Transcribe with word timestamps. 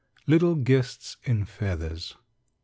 LITTLE 0.25 0.55
GUESTS 0.55 1.17
IN 1.25 1.45
FEATHERS. 1.45 2.17